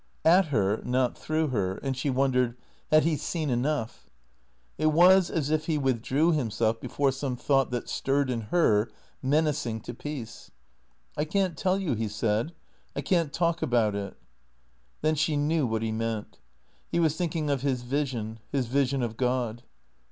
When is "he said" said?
11.93-12.53